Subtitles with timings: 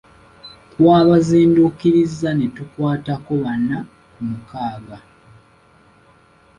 [0.71, 3.77] Twabazinduukirizza ne tukwatako bana
[4.11, 4.97] ku mukaaga.